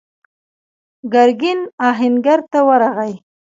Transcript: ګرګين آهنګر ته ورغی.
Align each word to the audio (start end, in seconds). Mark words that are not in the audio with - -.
ګرګين 1.13 1.59
آهنګر 1.89 2.39
ته 2.51 2.59
ورغی. 2.67 3.13